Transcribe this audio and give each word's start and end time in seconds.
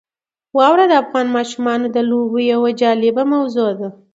واوره 0.57 0.85
د 0.87 0.93
افغان 1.03 1.27
ماشومانو 1.37 1.85
د 1.95 1.97
لوبو 2.09 2.37
یوه 2.51 2.69
جالبه 2.81 3.23
موضوع 3.33 3.69
ده. 3.79 3.89